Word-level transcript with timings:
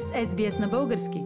с 0.00 0.30
SBS 0.30 0.60
на 0.60 0.68
български. 0.68 1.22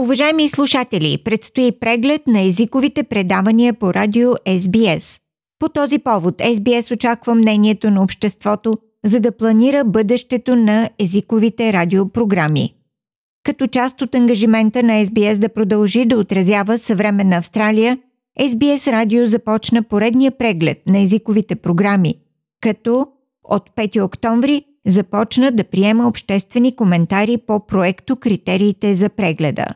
Уважаеми 0.00 0.48
слушатели, 0.48 1.18
предстои 1.24 1.72
преглед 1.72 2.26
на 2.26 2.40
езиковите 2.40 3.02
предавания 3.02 3.74
по 3.74 3.94
радио 3.94 4.30
SBS. 4.32 5.20
По 5.58 5.68
този 5.68 5.98
повод 5.98 6.38
SBS 6.38 6.94
очаква 6.94 7.34
мнението 7.34 7.90
на 7.90 8.02
обществото, 8.02 8.78
за 9.04 9.20
да 9.20 9.32
планира 9.32 9.84
бъдещето 9.84 10.56
на 10.56 10.90
езиковите 10.98 11.72
радиопрограми. 11.72 12.74
Като 13.44 13.66
част 13.66 14.02
от 14.02 14.14
ангажимента 14.14 14.82
на 14.82 14.92
SBS 14.92 15.38
да 15.38 15.48
продължи 15.48 16.04
да 16.04 16.18
отразява 16.18 16.78
съвременна 16.78 17.36
Австралия, 17.36 17.98
SBS 18.40 18.92
Радио 18.92 19.26
започна 19.26 19.82
поредния 19.82 20.30
преглед 20.30 20.82
на 20.86 21.00
езиковите 21.00 21.56
програми, 21.56 22.14
като 22.60 23.06
от 23.44 23.70
5 23.76 24.04
октомври 24.04 24.64
започна 24.86 25.52
да 25.52 25.64
приема 25.64 26.08
обществени 26.08 26.76
коментари 26.76 27.38
по 27.38 27.66
проекто 27.66 28.16
Критериите 28.16 28.94
за 28.94 29.08
прегледа. 29.08 29.66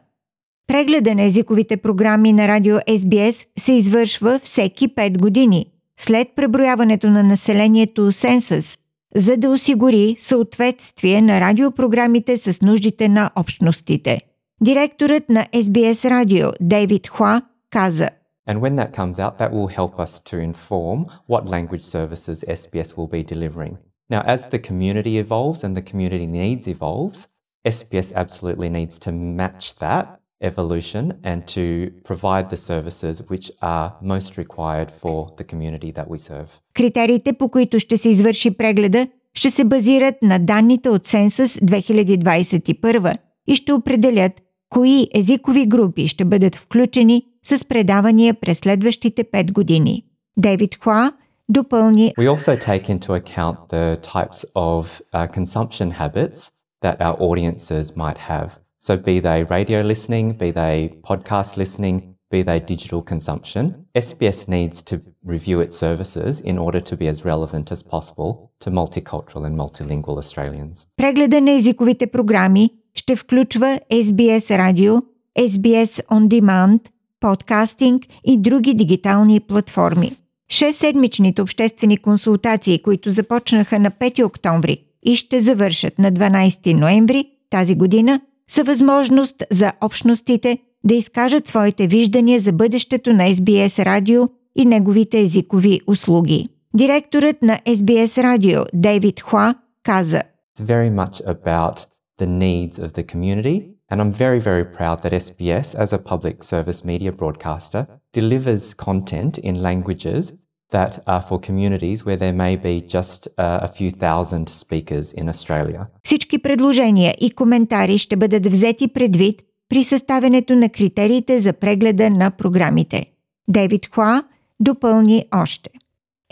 Прегледа 0.67 1.15
на 1.15 1.23
езиковите 1.23 1.77
програми 1.77 2.33
на 2.33 2.49
радио 2.49 2.77
SBS 2.77 3.47
се 3.59 3.73
извършва 3.73 4.41
всеки 4.45 4.95
5 4.95 5.19
години, 5.19 5.67
след 5.99 6.29
преброяването 6.37 7.11
на 7.11 7.23
населението 7.23 8.13
Сенсъс, 8.13 8.79
за 9.15 9.37
да 9.37 9.51
осигури 9.51 10.17
съответствие 10.19 11.23
на 11.23 11.41
радиопрограмите 11.41 12.37
с 12.37 12.61
нуждите 12.63 13.09
на 13.09 13.31
общностите. 13.37 14.21
Директорът 14.63 15.29
на 15.29 15.47
SBS 15.55 16.11
Радио 16.11 16.49
Дейвид 16.61 17.09
Хуа 17.09 17.43
каза 17.71 18.09
And 18.49 18.61
when 18.61 18.77
that 18.77 18.93
comes 18.95 19.19
out, 19.19 19.37
that 19.39 19.53
will 19.53 19.71
help 19.81 19.95
us 20.05 20.13
to 20.31 20.37
inform 20.51 20.99
what 21.33 21.43
language 21.55 21.85
services 21.97 22.39
SBS 22.49 22.97
will 22.97 23.11
be 23.17 23.23
delivering. 23.35 23.75
Now, 24.11 24.23
as 24.35 24.47
the 24.47 24.59
community 24.59 25.19
evolves 25.19 25.63
and 25.65 25.77
the 25.77 25.83
community 25.91 26.27
needs 26.27 26.67
evolves, 26.67 27.29
SBS 27.67 28.13
absolutely 28.15 28.71
needs 28.71 28.99
to 28.99 29.11
match 29.13 29.65
that 29.85 30.07
evolution 30.41 31.05
and 31.31 31.47
to 31.57 31.91
provide 32.05 32.49
the 32.49 32.57
services 32.57 33.15
which 33.31 33.51
are 33.61 33.89
most 34.01 34.39
required 34.39 34.91
for 34.91 35.19
the 35.37 35.45
community 35.45 35.91
that 35.93 36.09
we 36.09 36.19
serve. 36.19 36.49
Критериите, 36.75 37.33
по 37.33 37.49
които 37.49 37.81
ще 37.81 37.97
се 37.97 38.09
извърши 38.09 38.51
прегледа, 38.51 39.09
ще 39.35 39.51
се 39.51 39.65
базират 39.65 40.15
на 40.23 40.39
данните 40.39 40.89
от 40.89 41.07
Сенсъс 41.07 41.55
2021 41.55 43.17
и 43.47 43.55
ще 43.55 43.73
определят 43.73 44.33
кои 44.69 45.09
езикови 45.15 45.67
групи 45.67 46.09
ще 46.09 46.25
бъдат 46.25 46.57
включени 46.57 47.23
с 47.45 47.65
предавания 47.65 48.35
през 48.35 48.59
следващите 48.59 49.25
5 49.25 49.53
години. 49.53 50.05
Дейвид 50.37 50.77
Хуа 50.85 51.13
допълни 51.50 52.14
We 52.18 52.28
also 52.28 52.56
take 52.56 52.90
into 52.90 53.14
account 53.14 53.56
the 53.70 53.98
types 54.14 54.46
of 54.56 55.02
uh, 55.14 55.28
consumption 55.28 55.92
habits 55.92 56.40
that 56.84 56.98
our 57.02 57.16
audiences 57.28 57.86
might 58.04 58.20
have. 58.32 58.50
So, 58.88 58.98
be 58.98 59.16
they 59.28 59.40
radio 59.58 59.80
listening, 59.82 60.26
be 60.44 60.52
they 60.52 60.76
podcast 61.10 61.52
listening, 61.64 61.96
be 62.34 62.42
they 62.50 62.60
digital 62.74 63.02
consumption, 63.14 63.64
SBS 63.96 64.40
needs 64.56 64.82
to 64.90 64.96
review 65.34 65.58
its 65.66 65.76
services 65.78 66.42
in 66.52 66.58
order 66.58 66.82
to 66.90 66.98
be 67.02 67.08
as 67.14 67.24
relevant 67.32 67.72
as 67.72 67.82
possible 67.84 68.52
to 68.64 68.68
multicultural 68.72 69.46
and 69.48 69.56
multilingual 69.64 70.18
Australians. 70.18 70.88
Прегледа 70.98 71.42
на 71.42 71.52
езиковите 71.52 72.08
програми 72.08 72.70
ще 72.94 73.16
включва 73.16 73.80
SBS 73.92 74.58
Радио, 74.58 74.94
SBS 75.40 76.04
On 76.06 76.28
Demand, 76.28 76.80
подкастинг 77.20 78.04
и 78.24 78.38
други 78.38 78.74
дигитални 78.74 79.40
платформи. 79.40 80.12
Шестседмичните 80.53 81.43
обществени 81.43 81.97
консултации, 81.97 82.83
които 82.83 83.11
започнаха 83.11 83.79
на 83.79 83.91
5 83.91 84.25
октомври 84.27 84.85
и 85.03 85.17
ще 85.17 85.41
завършат 85.41 85.99
на 85.99 86.13
12 86.13 86.73
ноември 86.73 87.25
тази 87.51 87.75
година, 87.75 88.21
са 88.51 88.65
възможност 88.65 89.43
за 89.51 89.73
общностите 89.81 90.59
да 90.85 90.95
изкажат 90.95 91.49
своите 91.49 91.87
виждания 91.87 92.41
за 92.41 92.53
бъдещето 92.53 93.13
на 93.13 93.23
SBS 93.23 93.85
Радио 93.85 94.29
и 94.57 94.67
неговите 94.67 95.21
езикови 95.21 95.81
услуги. 95.87 96.49
Директорът 96.77 97.43
на 97.43 97.61
SBS 97.67 98.23
Радио 98.23 98.63
Дейвид 98.75 99.21
Хуа 99.21 99.55
каза 99.83 100.23
It's 100.59 100.65
very 100.65 100.91
much 100.91 101.27
about 101.27 101.87
the 102.21 102.27
needs 102.27 102.79
of 102.79 102.89
the 102.93 103.05
community 103.13 103.79
And 103.91 104.03
I'm 104.03 104.13
very, 104.13 104.39
very 104.39 104.65
proud 104.65 105.03
that 105.03 105.13
SBS, 105.13 105.75
as 105.75 105.93
a 105.93 105.99
public 105.99 106.45
service 106.45 106.85
media 106.85 107.11
broadcaster, 107.11 107.87
delivers 108.13 108.75
content 108.75 109.39
in 109.39 109.63
languages 109.63 110.33
that 110.71 110.93
are 111.07 111.23
for 111.23 111.39
communities 111.41 112.05
where 112.05 112.17
there 112.17 112.33
may 112.33 112.57
be 112.57 112.81
just 112.97 113.29
uh, 113.29 113.59
a 113.63 113.69
few 113.69 113.91
thousand 113.91 114.49
speakers 114.49 115.13
in 115.13 115.29
Australia. 115.29 115.87
Всички 116.03 116.39
предложения 116.39 117.15
и 117.21 117.31
коментари 117.31 117.99
ще 117.99 118.17
бъдат 118.17 118.47
взети 118.47 118.89
предвид 118.89 119.43
при 119.69 119.85
съставянето 119.85 120.57
на 120.57 120.69
критериите 120.69 121.41
за 121.41 121.53
прегледа 121.53 122.11
на 122.11 122.31
програмите. 122.31 123.07
Дейвид 123.49 123.87
Хуа 123.95 124.23
допълни 124.61 125.25
още. 125.35 125.71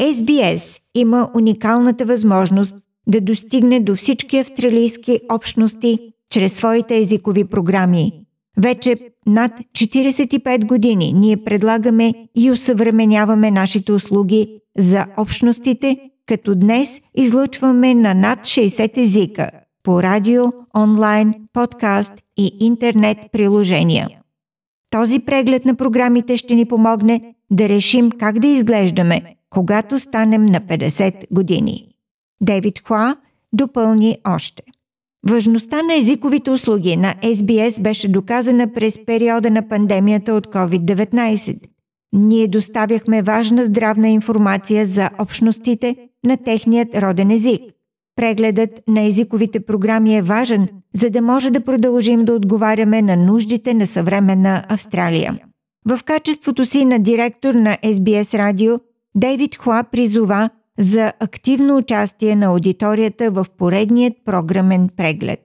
SBS 0.00 0.80
има 0.94 1.30
уникалната 1.34 2.04
възможност 2.04 2.76
да 3.06 3.20
достигне 3.20 3.80
до 3.80 3.96
всички 3.96 4.38
австралийски 4.38 5.20
общности 5.32 5.98
чрез 6.30 6.56
своите 6.56 6.96
езикови 6.96 7.44
програми. 7.44 8.25
Вече 8.62 8.96
над 9.26 9.52
45 9.52 10.66
години 10.66 11.12
ние 11.12 11.44
предлагаме 11.44 12.14
и 12.34 12.50
усъвременяваме 12.50 13.50
нашите 13.50 13.92
услуги 13.92 14.60
за 14.78 15.06
общностите, 15.16 15.98
като 16.26 16.54
днес 16.54 17.00
излъчваме 17.14 17.94
на 17.94 18.14
над 18.14 18.38
60 18.38 18.98
езика 18.98 19.50
по 19.82 20.02
радио, 20.02 20.44
онлайн, 20.76 21.34
подкаст 21.52 22.12
и 22.36 22.56
интернет 22.60 23.18
приложения. 23.32 24.08
Този 24.90 25.18
преглед 25.18 25.64
на 25.64 25.74
програмите 25.74 26.36
ще 26.36 26.54
ни 26.54 26.64
помогне 26.64 27.34
да 27.50 27.68
решим 27.68 28.10
как 28.10 28.38
да 28.38 28.46
изглеждаме, 28.46 29.36
когато 29.50 29.98
станем 29.98 30.46
на 30.46 30.60
50 30.60 31.24
години. 31.30 31.88
Дейвид 32.40 32.82
Хуа 32.86 33.16
допълни 33.52 34.16
още– 34.24 34.62
Важността 35.30 35.82
на 35.82 35.94
езиковите 35.94 36.50
услуги 36.50 36.96
на 36.96 37.14
SBS 37.22 37.82
беше 37.82 38.08
доказана 38.08 38.72
през 38.72 39.04
периода 39.06 39.50
на 39.50 39.68
пандемията 39.68 40.34
от 40.34 40.46
COVID-19. 40.46 41.58
Ние 42.12 42.48
доставяхме 42.48 43.22
важна 43.22 43.64
здравна 43.64 44.08
информация 44.08 44.86
за 44.86 45.10
общностите 45.18 45.96
на 46.24 46.36
техният 46.36 46.94
роден 46.94 47.30
език. 47.30 47.60
Прегледът 48.16 48.70
на 48.88 49.02
езиковите 49.02 49.60
програми 49.60 50.16
е 50.16 50.22
важен, 50.22 50.68
за 50.94 51.10
да 51.10 51.22
може 51.22 51.50
да 51.50 51.64
продължим 51.64 52.24
да 52.24 52.32
отговаряме 52.32 53.02
на 53.02 53.16
нуждите 53.16 53.74
на 53.74 53.86
съвременна 53.86 54.64
Австралия. 54.68 55.38
В 55.88 56.00
качеството 56.04 56.64
си 56.64 56.84
на 56.84 56.98
директор 56.98 57.54
на 57.54 57.76
SBS 57.84 58.38
Радио, 58.38 58.78
Дейвид 59.14 59.56
Хуа 59.56 59.84
призова 59.92 60.50
за 60.78 61.12
активно 61.20 61.76
участие 61.76 62.36
на 62.36 62.46
аудиторията 62.46 63.30
в 63.30 63.46
поредният 63.58 64.14
програмен 64.24 64.88
преглед. 64.96 65.40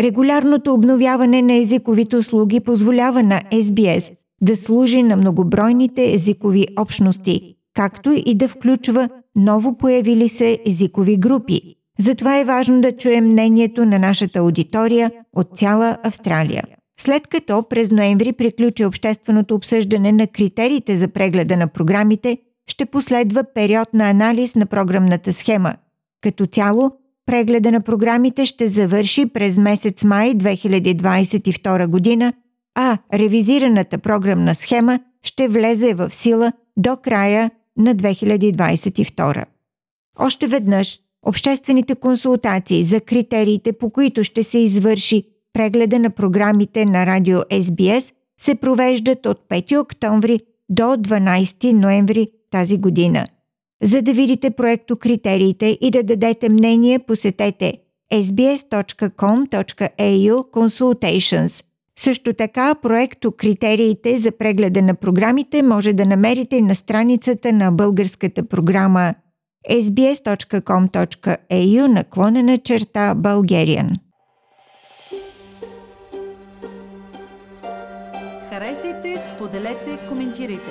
Регулярното 0.00 0.74
обновяване 0.74 1.42
на 1.42 1.54
езиковите 1.54 2.16
услуги 2.16 2.60
позволява 2.60 3.22
на 3.22 3.40
SBS 3.52 4.12
да 4.40 4.56
служи 4.56 5.02
на 5.02 5.16
многобройните 5.16 6.12
езикови 6.12 6.66
общности, 6.78 7.54
както 7.74 8.12
и 8.26 8.34
да 8.34 8.48
включва 8.48 9.08
ново 9.36 9.78
появили 9.78 10.28
се 10.28 10.58
езикови 10.66 11.16
групи. 11.16 11.60
Затова 11.98 12.38
е 12.38 12.44
важно 12.44 12.80
да 12.80 12.96
чуем 12.96 13.28
мнението 13.28 13.84
на 13.84 13.98
нашата 13.98 14.38
аудитория 14.38 15.12
от 15.36 15.48
цяла 15.58 15.98
Австралия. 16.02 16.64
След 17.00 17.26
като 17.26 17.62
през 17.70 17.90
ноември 17.90 18.32
приключи 18.32 18.84
общественото 18.84 19.54
обсъждане 19.54 20.12
на 20.12 20.26
критериите 20.26 20.96
за 20.96 21.08
прегледа 21.08 21.56
на 21.56 21.68
програмите, 21.68 22.38
ще 22.66 22.86
последва 22.86 23.44
период 23.54 23.94
на 23.94 24.10
анализ 24.10 24.54
на 24.54 24.66
програмната 24.66 25.32
схема. 25.32 25.74
Като 26.20 26.46
цяло, 26.46 26.90
прегледа 27.26 27.72
на 27.72 27.80
програмите 27.80 28.46
ще 28.46 28.68
завърши 28.68 29.26
през 29.26 29.58
месец 29.58 30.04
май 30.04 30.34
2022 30.34 31.86
година, 31.86 32.32
а 32.74 32.98
ревизираната 33.14 33.98
програмна 33.98 34.54
схема 34.54 35.00
ще 35.22 35.48
влезе 35.48 35.94
в 35.94 36.14
сила 36.14 36.52
до 36.76 36.96
края 36.96 37.50
на 37.76 37.94
2022. 37.94 39.44
Още 40.18 40.46
веднъж, 40.46 40.98
обществените 41.26 41.94
консултации 41.94 42.84
за 42.84 43.00
критериите, 43.00 43.72
по 43.72 43.90
които 43.90 44.24
ще 44.24 44.42
се 44.42 44.58
извърши 44.58 45.24
прегледа 45.52 45.98
на 45.98 46.10
програмите 46.10 46.84
на 46.84 47.06
радио 47.06 47.38
SBS, 47.38 48.12
се 48.40 48.54
провеждат 48.54 49.26
от 49.26 49.38
5 49.48 49.80
октомври 49.80 50.40
до 50.68 50.82
12 50.82 51.72
ноември 51.72 52.28
тази 52.52 52.78
година. 52.78 53.26
За 53.82 54.02
да 54.02 54.12
видите 54.12 54.50
проекто 54.50 54.96
критериите 54.96 55.78
и 55.80 55.90
да 55.90 56.02
дадете 56.02 56.48
мнение, 56.48 56.98
посетете 56.98 57.74
sbs.com.au 58.12 59.52
consultations. 60.50 61.64
Също 61.98 62.34
така, 62.34 62.74
проекто 62.74 63.32
критериите 63.32 64.16
за 64.16 64.32
прегледа 64.32 64.82
на 64.82 64.94
програмите 64.94 65.62
може 65.62 65.92
да 65.92 66.06
намерите 66.06 66.60
на 66.60 66.74
страницата 66.74 67.52
на 67.52 67.72
българската 67.72 68.42
програма 68.42 69.14
sbs.com.au 69.70 70.66
наклонена 71.86 72.58
черта 72.58 73.14
Bulgarian. 73.14 73.98
Харесайте, 78.50 79.16
споделете, 79.18 79.98
коментирайте. 80.08 80.70